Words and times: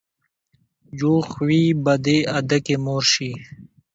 يو 0.99 1.13
خوي 1.29 1.63
به 1.83 1.93
دې 2.05 2.17
ادکې 2.37 2.75
مور 2.85 3.03
شي. 3.13 3.31